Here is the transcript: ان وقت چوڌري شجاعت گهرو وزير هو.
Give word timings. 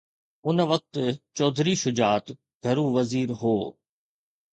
ان 0.47 0.57
وقت 0.71 0.93
چوڌري 1.37 1.75
شجاعت 1.83 2.25
گهرو 2.63 2.85
وزير 2.97 3.29
هو. 3.41 3.57